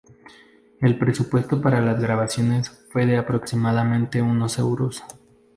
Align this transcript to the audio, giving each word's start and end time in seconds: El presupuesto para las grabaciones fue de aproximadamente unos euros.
El 0.81 0.97
presupuesto 0.97 1.61
para 1.61 1.79
las 1.79 2.01
grabaciones 2.01 2.69
fue 2.91 3.05
de 3.05 3.17
aproximadamente 3.19 4.19
unos 4.23 4.57
euros. 4.57 5.03